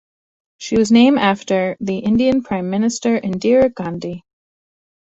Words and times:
She 0.57 0.77
was 0.79 0.91
named 0.91 1.19
after 1.19 1.77
the 1.79 1.99
Indian 1.99 2.41
Prime 2.41 2.71
Minister 2.71 3.19
Indira 3.21 3.71
Gandhi. 3.71 4.23